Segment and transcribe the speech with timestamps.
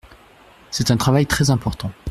[0.71, 1.91] C’est un travail très important.